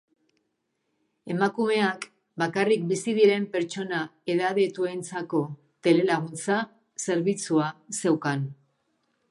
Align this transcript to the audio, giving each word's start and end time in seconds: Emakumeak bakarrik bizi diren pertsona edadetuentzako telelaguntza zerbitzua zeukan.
Emakumeak 1.33 2.07
bakarrik 2.43 2.87
bizi 2.93 3.13
diren 3.19 3.45
pertsona 3.57 4.01
edadetuentzako 4.35 5.43
telelaguntza 5.89 6.61
zerbitzua 7.07 7.71
zeukan. 8.01 8.49